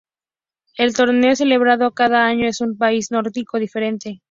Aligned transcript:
El 0.77 0.95
torneo 0.95 1.29
es 1.33 1.37
celebrado 1.37 1.85
a 1.85 1.93
cada 1.93 2.25
año 2.25 2.47
en 2.47 2.53
un 2.67 2.75
país 2.75 3.11
nórdico 3.11 3.59
diferente. 3.59 4.19